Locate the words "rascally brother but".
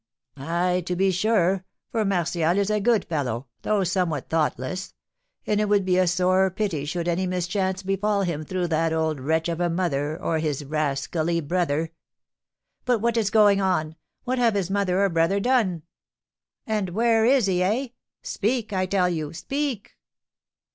10.65-12.97